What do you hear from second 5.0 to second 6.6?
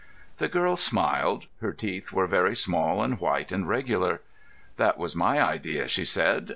my idea," she said.